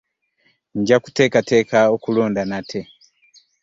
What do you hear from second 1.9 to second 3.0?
okulonda nate.